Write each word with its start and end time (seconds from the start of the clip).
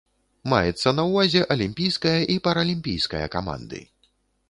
Маецца 0.53 0.93
на 0.99 1.03
ўвазе 1.09 1.43
алімпійская 1.57 2.17
і 2.35 2.41
паралімпійская 2.51 3.25
каманды. 3.37 3.89